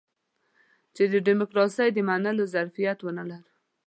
[0.95, 3.49] چې د ډيموکراسۍ د منلو ظرفيت ونه لرو.